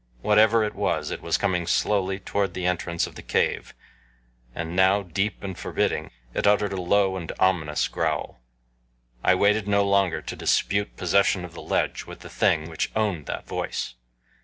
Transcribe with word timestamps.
Whatever 0.21 0.63
it 0.63 0.73
was, 0.73 1.11
it 1.11 1.21
was 1.21 1.37
coming 1.37 1.67
slowly 1.67 2.17
toward 2.17 2.55
the 2.55 2.65
entrance 2.65 3.05
of 3.05 3.13
the 3.13 3.21
cave, 3.21 3.75
and 4.55 4.75
now, 4.75 5.03
deep 5.03 5.43
and 5.43 5.55
forbidding, 5.55 6.09
it 6.33 6.47
uttered 6.47 6.73
a 6.73 6.81
low 6.81 7.17
and 7.17 7.31
ominous 7.37 7.87
growl. 7.87 8.41
I 9.23 9.35
waited 9.35 9.67
no 9.67 9.85
longer 9.87 10.23
to 10.23 10.35
dispute 10.35 10.97
possession 10.97 11.45
of 11.45 11.53
the 11.53 11.61
ledge 11.61 12.05
with 12.07 12.21
the 12.21 12.31
thing 12.31 12.67
which 12.67 12.91
owned 12.95 13.27
that 13.27 13.47
voice. 13.47 13.93